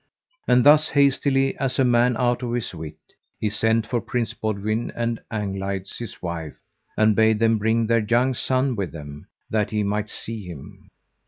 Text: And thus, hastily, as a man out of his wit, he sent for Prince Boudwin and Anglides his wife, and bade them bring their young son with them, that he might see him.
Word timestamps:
And 0.47 0.63
thus, 0.63 0.89
hastily, 0.89 1.55
as 1.57 1.77
a 1.77 1.85
man 1.85 2.17
out 2.17 2.41
of 2.41 2.53
his 2.53 2.73
wit, 2.73 2.97
he 3.39 3.49
sent 3.51 3.85
for 3.85 4.01
Prince 4.01 4.33
Boudwin 4.33 4.91
and 4.95 5.21
Anglides 5.29 5.99
his 5.99 6.23
wife, 6.23 6.57
and 6.97 7.15
bade 7.15 7.37
them 7.37 7.59
bring 7.59 7.85
their 7.85 7.99
young 8.03 8.33
son 8.33 8.75
with 8.75 8.91
them, 8.93 9.27
that 9.51 9.69
he 9.69 9.83
might 9.83 10.09
see 10.09 10.43
him. 10.43 10.89